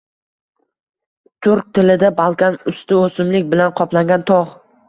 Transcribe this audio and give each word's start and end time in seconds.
Turk 1.47 1.69
tilida 1.79 2.11
balkan– 2.23 2.59
usti 2.75 2.99
o‘simlik 3.03 3.49
bilan 3.55 3.79
qoplangan 3.83 4.27
tog‘. 4.35 4.53